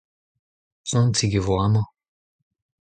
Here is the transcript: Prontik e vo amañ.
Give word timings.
Prontik 0.87 1.33
e 1.39 1.41
vo 1.45 1.55
amañ. 1.65 1.85